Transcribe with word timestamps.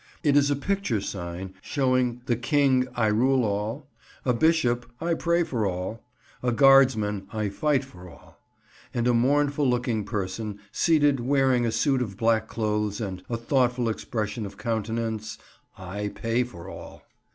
It 0.23 0.35
is 0.35 0.49
a 0.49 0.55
picture 0.55 0.99
sign 0.99 1.53
showing 1.61 2.23
the 2.25 2.35
King, 2.35 2.87
"I 2.95 3.05
rule 3.05 3.45
all"; 3.45 3.87
a 4.25 4.33
bishop, 4.33 4.87
"I 4.99 5.13
pray 5.13 5.43
for 5.43 5.67
all"; 5.67 6.01
a 6.41 6.51
guardsman, 6.51 7.27
"I 7.31 7.49
fight 7.49 7.83
for 7.85 8.09
all"; 8.09 8.39
and 8.95 9.07
a 9.07 9.13
mournful 9.13 9.69
looking 9.69 10.03
person, 10.03 10.57
seated, 10.71 11.19
wearing 11.19 11.67
a 11.67 11.71
suit 11.71 12.01
of 12.01 12.17
black 12.17 12.47
clothes 12.47 12.99
and 12.99 13.21
a 13.29 13.37
thoughtful 13.37 13.89
expression 13.89 14.43
of 14.43 14.57
countenance: 14.57 15.37
"I 15.77 16.07
pay 16.07 16.45
for 16.45 16.67
all." 16.67 17.03